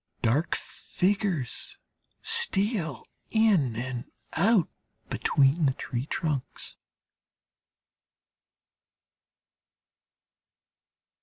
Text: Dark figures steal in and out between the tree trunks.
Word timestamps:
Dark 0.23 0.55
figures 0.55 1.77
steal 2.23 3.05
in 3.29 3.75
and 3.75 4.05
out 4.33 4.67
between 5.11 5.67
the 5.67 5.75
tree 5.75 6.07
trunks. 6.07 6.77